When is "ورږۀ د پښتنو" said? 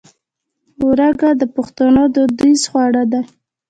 0.87-2.03